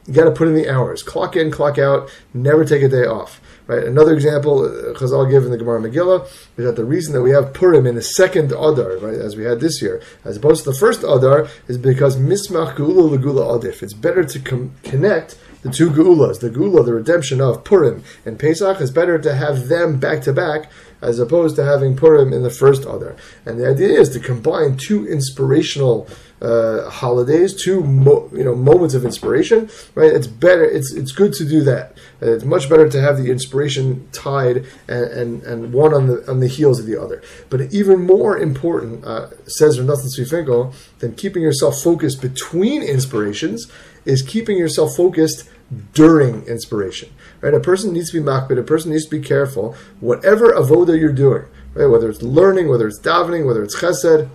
[0.07, 3.05] you got to put in the hours, clock in, clock out, never take a day
[3.05, 3.39] off.
[3.67, 3.83] Right.
[3.83, 6.25] Another example uh, Chazal give in the Gemara Megillah
[6.57, 9.43] is that the reason that we have Purim in the second Adar, right, as we
[9.43, 13.83] had this year, as opposed to the first Adar, is because Mismach Geula Legula Adif.
[13.83, 18.39] It's better to com- connect the two Geulas, the Geula, the redemption of Purim and
[18.39, 22.43] Pesach, is better to have them back to back as opposed to having Purim in
[22.43, 23.15] the first Adar.
[23.45, 26.07] And the idea is to combine two inspirational
[26.41, 29.69] uh, holidays, two mo- you know moments of inspiration.
[29.95, 30.11] Right?
[30.11, 30.63] It's better.
[30.63, 31.97] It's it's good to do that.
[32.21, 36.39] It's much better to have the inspiration tied and, and, and one on the on
[36.39, 37.21] the heels of the other.
[37.49, 43.69] But even more important, uh, says Nathan Finkel, than keeping yourself focused between inspirations
[44.05, 45.49] is keeping yourself focused
[45.93, 47.09] during inspiration.
[47.41, 47.53] Right?
[47.53, 48.59] A person needs to be makbid.
[48.59, 49.75] A person needs to be careful.
[49.99, 51.85] Whatever avoda you're doing, right?
[51.85, 54.29] Whether it's learning, whether it's davening, whether it's chesed,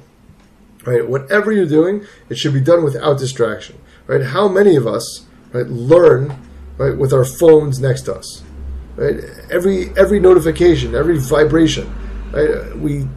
[0.86, 1.08] right?
[1.08, 4.22] Whatever you're doing, it should be done without distraction, right?
[4.22, 6.36] How many of us, right, learn,
[6.78, 8.42] right, with our phones next to us,
[8.96, 9.20] right?
[9.50, 11.92] Every every notification, every vibration,
[12.32, 12.76] right?
[12.76, 13.08] We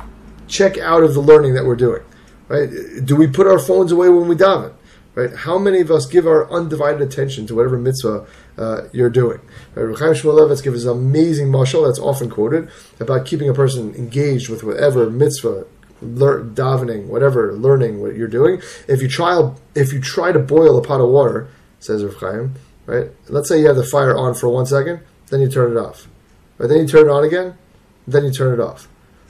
[0.47, 2.03] check out of the learning that we're doing,
[2.47, 2.69] right?
[3.03, 4.73] Do we put our phones away when we daven?
[5.17, 5.35] Right?
[5.35, 8.27] How many of us give our undivided attention to whatever mitzvah
[8.57, 9.39] uh, you're doing.
[9.73, 9.83] Right?
[9.83, 14.63] Rechaim Shmulevitz gives an amazing mashal that's often quoted about keeping a person engaged with
[14.63, 15.65] whatever mitzvah,
[16.03, 18.61] davening, whatever, learning what you're doing.
[18.87, 21.47] If you try, if you try to boil a pot of water,
[21.79, 22.53] says Rav Chaim,
[22.85, 23.09] right?
[23.27, 26.07] Let's say you have the fire on for one second, then you turn it off.
[26.57, 26.67] Right?
[26.67, 27.57] Then you turn it on again,
[28.07, 28.87] then you turn it off.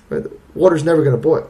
[0.09, 0.23] Right?
[0.53, 1.49] Water's never going to boil.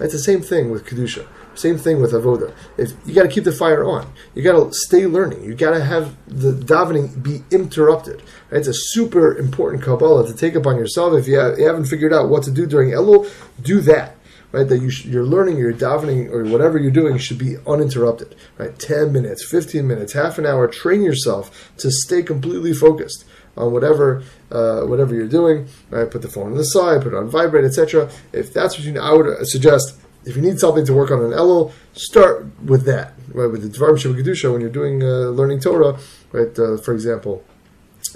[0.00, 1.26] It's the same thing with kedusha.
[1.54, 2.54] Same thing with avoda.
[2.76, 5.42] If you got to keep the fire on, you got to stay learning.
[5.42, 8.22] You got to have the davening be interrupted.
[8.50, 8.58] Right?
[8.58, 11.14] It's a super important kabbalah to take upon yourself.
[11.14, 13.28] If you, have, you haven't figured out what to do during Elul,
[13.60, 14.14] do that.
[14.50, 18.34] Right, that you sh- you're learning, you're davening, or whatever you're doing should be uninterrupted.
[18.56, 20.66] Right, ten minutes, fifteen minutes, half an hour.
[20.66, 23.26] Train yourself to stay completely focused
[23.58, 25.68] on whatever uh, whatever you're doing.
[25.90, 28.10] Right, put the phone on the side, put it on vibrate, etc.
[28.32, 31.20] If that's what you, need, I would suggest if you need something to work on
[31.24, 33.14] an Elul, start with that.
[33.32, 35.98] Right, with the Dvarim Shabbat Kedusha when you're doing uh, learning Torah.
[36.32, 37.44] Right, uh, for example,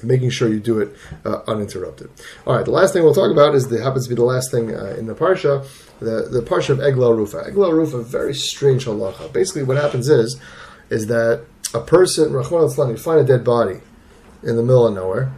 [0.02, 2.10] making sure you do it uh, uninterrupted.
[2.46, 4.50] All right, the last thing we'll talk about is the happens to be the last
[4.50, 5.66] thing uh, in the parsha,
[5.98, 7.50] the the parsha of Egla Arufa.
[7.50, 9.32] Egla Arufa, very strange halacha.
[9.32, 10.40] Basically, what happens is
[10.90, 13.80] is that a person, Rahman al you find a dead body
[14.42, 15.32] in the middle of nowhere,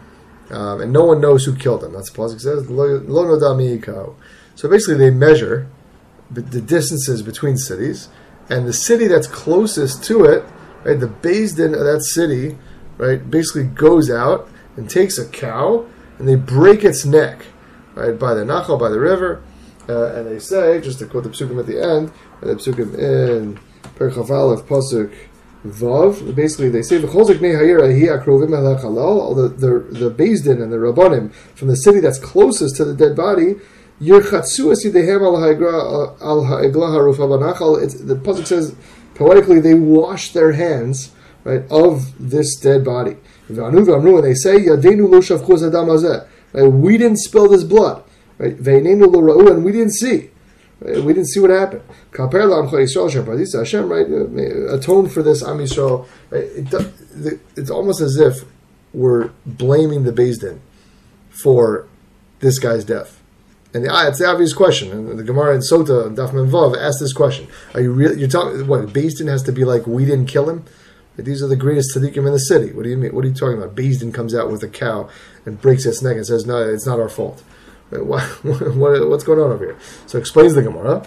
[0.51, 1.93] um, and no one knows who killed him.
[1.93, 2.71] That's the pasuk says.
[2.71, 4.17] Lo no
[4.55, 5.69] So basically, they measure
[6.31, 8.09] the distances between cities,
[8.49, 10.45] and the city that's closest to it,
[10.85, 12.59] right, the Din of that city,
[12.99, 15.87] right, basically goes out and takes a cow
[16.19, 17.47] and they break its neck,
[17.95, 19.43] right, by the Nachal, by the river,
[19.89, 23.59] uh, and they say, just to quote the psukim at the end, the psukim in
[23.97, 25.13] Perchav of Pasuk
[25.65, 30.61] Vav, basically they say, V'cholzik nei ha'ira hi akrovim halal, the, the, the Beis Din
[30.61, 33.55] and the Rabbanim from the city that's closest to the dead body,
[34.01, 34.31] haruf
[38.07, 38.75] The pasuk says
[39.15, 41.13] poetically they wash their hands
[41.45, 43.17] right of this dead body.
[43.49, 44.67] And they say.
[46.55, 48.05] Right, we didn't spill this blood.
[48.39, 50.31] Right, and we didn't see.
[50.85, 51.83] Right, we didn't see what happened.
[53.55, 53.89] Hashem.
[53.89, 56.07] Right, uh, atone for this Am Yisrael.
[56.31, 58.45] Right, it, it's almost as if
[58.93, 60.61] we're blaming the Din
[61.31, 61.89] for
[62.41, 63.21] this guy's death.
[63.73, 64.93] And the, ah, it's the obvious question.
[64.93, 68.21] And the Gemara in Sota, and Daf Vav, asked this question: Are you really?
[68.21, 68.93] You're talking what?
[68.93, 70.65] Din has to be like we didn't kill him.
[71.17, 72.73] These are the greatest tzaddikim in the city.
[72.73, 73.15] What do you mean?
[73.15, 73.75] What are you talking about?
[73.75, 75.09] Beis Din comes out with a cow
[75.47, 77.43] and breaks its neck and says, "No, it's not our fault."
[78.05, 79.79] What, what, what's going on over here?
[80.07, 81.07] So explains the Gemara.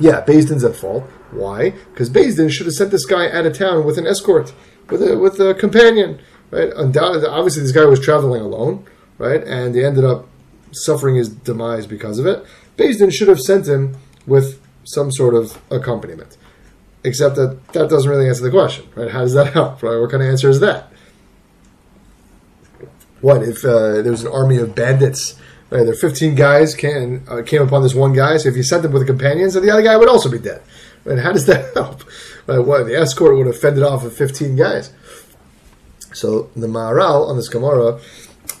[0.00, 1.04] Yeah, Beis Din's at fault.
[1.30, 1.70] Why?
[1.70, 4.52] Because Beis Din should have sent this guy out of town with an escort,
[4.88, 6.72] with a with a companion, right?
[6.74, 8.86] Undoubtedly, obviously, this guy was traveling alone,
[9.18, 9.42] right?
[9.44, 10.26] And they ended up
[10.72, 12.44] suffering his demise because of it,
[12.76, 16.36] Beis Din should have sent him with some sort of accompaniment.
[17.04, 19.10] Except that that doesn't really answer the question, right?
[19.10, 19.82] How does that help?
[19.82, 19.98] Right?
[19.98, 20.92] What kind of answer is that?
[23.20, 25.37] What if uh, there was an army of bandits?
[25.70, 28.38] Right, there are 15 guys came, uh, came upon this one guy.
[28.38, 30.62] So if you sent them with companions, then the other guy would also be dead.
[31.04, 31.18] Right?
[31.18, 32.04] How does that help?
[32.46, 34.92] Right, what the escort would have fended off of 15 guys.
[36.14, 38.00] So the Maharal on this Gemara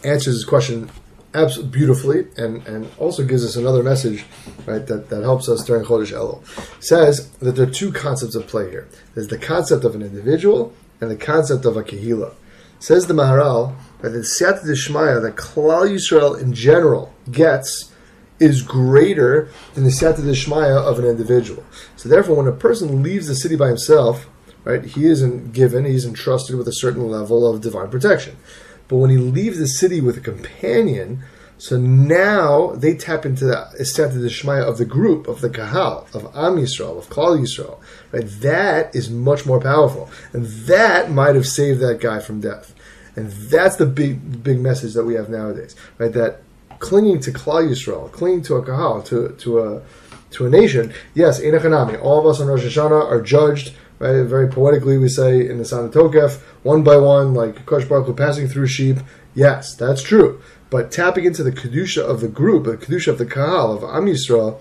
[0.04, 0.90] answers this question
[1.34, 4.24] absolutely beautifully, and, and also gives us another message,
[4.66, 6.42] right, that, that helps us during Chodesh Elul.
[6.82, 8.88] Says that there are two concepts at play here.
[9.14, 12.34] There's the concept of an individual and the concept of a kehila.
[12.80, 17.92] Says the Maharal that the Siyata Dishmaya that Klal Yisrael in general gets
[18.40, 21.64] is greater than the Siyata Dishmaya of an individual.
[21.96, 24.28] So therefore, when a person leaves the city by himself,
[24.64, 28.36] right, he isn't given, he's entrusted with a certain level of divine protection.
[28.86, 31.24] But when he leaves the city with a companion,
[31.58, 36.24] so now they tap into the Siyata Dishmaya of the group, of the Kahal, of
[36.26, 37.80] Am Yisrael, of Klal Yisrael.
[38.12, 38.24] Right?
[38.24, 40.08] That is much more powerful.
[40.32, 42.74] And that might have saved that guy from death.
[43.18, 45.74] And that's the big big message that we have nowadays.
[45.98, 46.12] Right?
[46.12, 46.40] That
[46.78, 49.82] clinging to Klal Yisrael, clinging to a Kahal, to, to a
[50.30, 54.22] to a nation, yes, Enochanami, all of us on Rosh Hashanah are judged Right?
[54.22, 58.46] Very poetically, we say in the Sana Tokef, one by one, like Kosh Baruch passing
[58.46, 58.98] through sheep.
[59.34, 60.40] Yes, that's true.
[60.70, 64.06] But tapping into the kedusha of the group, the kedusha of the kahal of Am
[64.06, 64.60] Yisrael,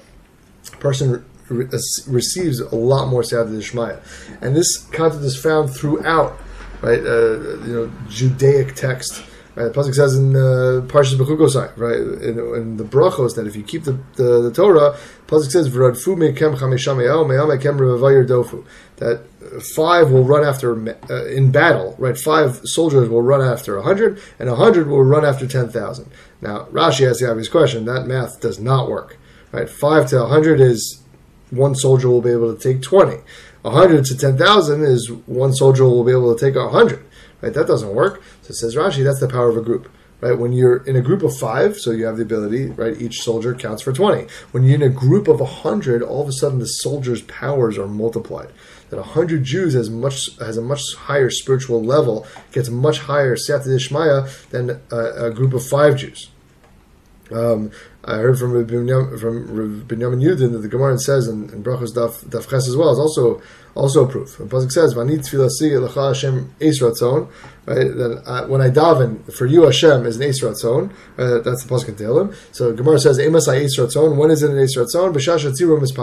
[0.79, 1.67] person re-
[2.07, 4.01] receives a lot more Siyata Dishmaya.
[4.41, 6.37] And this concept is found throughout,
[6.81, 6.99] right?
[6.99, 9.23] Uh, you know, Judaic text
[9.57, 9.73] Right?
[9.73, 13.63] The pasuk says in uh, Parshas Bechukosai, right, in, in, the brachos that if you
[13.63, 18.63] keep the, the, the Torah, pasuk says v'radfu mekem revayir dofu
[18.97, 19.23] that
[19.75, 20.77] five will run after
[21.09, 22.15] uh, in battle, right?
[22.15, 26.11] Five soldiers will run after a hundred, and a hundred will run after ten thousand.
[26.39, 29.17] Now Rashi has the obvious question: that math does not work,
[29.51, 29.67] right?
[29.67, 31.01] Five to a hundred is
[31.49, 33.23] one soldier will be able to take twenty.
[33.67, 37.05] A hundred to ten thousand is one soldier will be able to take a hundred.
[37.41, 37.53] Right?
[37.53, 38.23] That doesn't work.
[38.43, 39.91] So says Rashi, that's the power of a group.
[40.21, 42.99] Right, when you're in a group of five, so you have the ability, right?
[42.99, 44.27] Each soldier counts for twenty.
[44.51, 47.87] When you're in a group of hundred, all of a sudden the soldiers' powers are
[47.87, 48.51] multiplied.
[48.89, 54.49] That hundred Jews has much has a much higher spiritual level, gets much higher siyata
[54.49, 56.31] than a, a group of five Jews.
[57.31, 57.71] Um,
[58.05, 62.49] I heard from from Binyamin Yudin that the Gemara says in, in Brachos Daf Daf
[62.49, 63.41] Ches as well is also
[63.75, 64.37] also a proof.
[64.37, 67.29] The pasuk says, "Vani tefilasi lecha Hashem esratzon."
[67.65, 70.91] Right, that uh, when I daven for you, Hashem is an esratzon.
[71.17, 72.35] Uh, that's the pasuk in Tehillim.
[72.51, 75.13] So Gemara says, "Emasai esratzon." When is it an esratzon?
[75.13, 75.93] B'shash atzirum is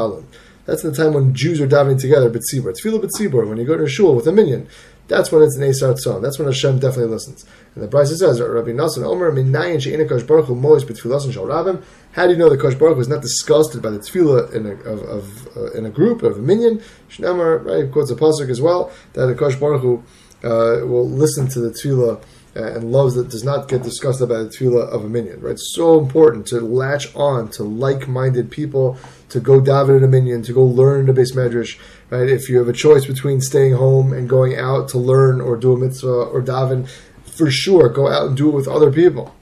[0.67, 2.31] That's the time when Jews are davening together.
[2.31, 3.49] B'tzibur, tefillah b'tzibur.
[3.49, 4.69] When you go to a shul with a minyan,
[5.09, 6.23] that's when it's an esratzon.
[6.23, 7.45] That's when Hashem definitely listens.
[7.75, 11.45] And the Brisa says, Rabbi Nassan Omer, Minayin She'ina Kosh Baruch Hu Mois B'Tfilasin Shal
[11.45, 11.83] Rabim.
[12.13, 14.71] How do you know that Kosh Baruch is not disgusted by the tefillah in a,
[14.71, 16.81] of, of uh, in a group, of a minyan?
[17.11, 20.03] Shnemer, right, quotes a pasuk as well, that a Kosh Baruch Hu
[20.43, 22.23] uh, will listen to the tefillah
[22.57, 25.41] uh, and loves that does not get disgusted by the tefillah of a minyan.
[25.41, 28.97] Right, so important to latch on to like-minded people,
[29.31, 31.79] to go daven in a minyan, to go learn the beis medrash.
[32.15, 35.57] Right, if you have a choice between staying home and going out to learn or
[35.57, 36.89] do a mitzvah or daven,
[37.25, 39.35] for sure go out and do it with other people.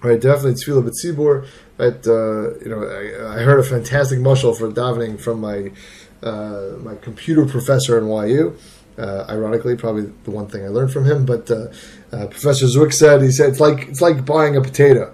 [0.00, 1.48] Right, definitely tefillah b'tzibur.
[1.76, 5.72] Right, uh, you know, I, I, heard a fantastic mushal for davening from my
[6.22, 8.56] uh, my computer professor in YU.
[8.96, 11.26] Uh, ironically, probably the one thing I learned from him.
[11.26, 11.66] But uh,
[12.12, 15.12] uh, Professor Zwick said he said it's like it's like buying a potato.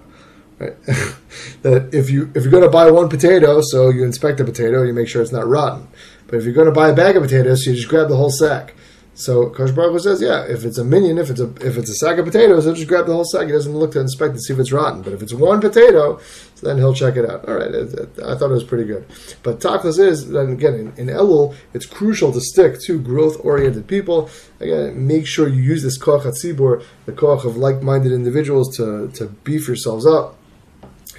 [0.59, 0.79] Right?
[1.63, 4.83] that if you if you're going to buy one potato, so you inspect the potato,
[4.83, 5.87] you make sure it's not rotten.
[6.27, 8.31] But if you're going to buy a bag of potatoes, you just grab the whole
[8.31, 8.73] sack.
[9.17, 11.95] So Kosh Baruch says, yeah, if it's a minyan, if it's a if it's a
[11.95, 13.45] sack of potatoes, he'll just grab the whole sack.
[13.45, 15.03] He doesn't look to inspect and see if it's rotten.
[15.03, 16.19] But if it's one potato,
[16.55, 17.47] so then he'll check it out.
[17.47, 19.05] All right, I thought it was pretty good.
[19.41, 24.29] But Tachlis is, then again, in, in Elul, it's crucial to stick to growth-oriented people.
[24.59, 29.27] Again, make sure you use this koach hatzibur, the koach of like-minded individuals to, to
[29.27, 30.35] beef yourselves up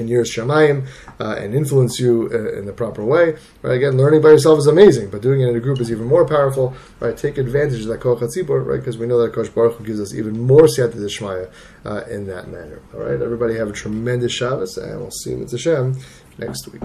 [0.04, 0.86] yours Shamayim
[1.20, 3.36] uh, and influence you uh, in the proper way.
[3.62, 3.76] Right?
[3.76, 6.26] Again, learning by yourself is amazing, but doing it in a group is even more
[6.26, 6.74] powerful.
[7.00, 7.16] Right?
[7.16, 8.78] Take advantage of that Koach HaTzibur, right?
[8.78, 11.50] Because we know that Kosh Baruch gives us even more Siyata Dishmaya
[11.84, 12.82] uh, in that manner.
[12.94, 13.20] All right?
[13.20, 15.98] Everybody have a tremendous Shabbos, and we'll see you with Hashem
[16.38, 16.82] next week.